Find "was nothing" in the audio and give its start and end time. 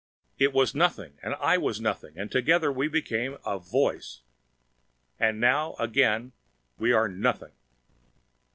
0.51-1.19, 1.59-2.17